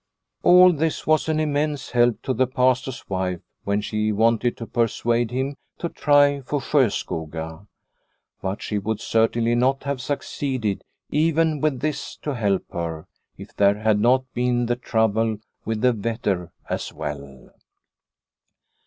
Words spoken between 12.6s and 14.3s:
her, if there had not